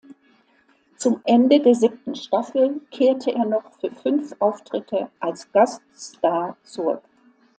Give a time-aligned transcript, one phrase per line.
[0.97, 7.03] Zum Ende der siebten Staffel kehrte er noch für fünf Auftritte als Gaststar zurück.